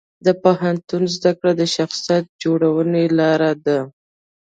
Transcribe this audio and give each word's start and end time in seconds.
د 0.25 0.27
پوهنتون 0.43 1.03
زده 1.15 1.31
کړه 1.39 1.51
د 1.55 1.63
شخصیت 1.75 2.25
جوړونې 2.43 3.03
لار 3.19 3.41
ده. 3.65 3.79